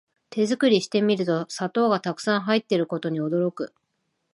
[0.31, 3.71] 手作りしてみると砂糖がたくさん入ってることに驚く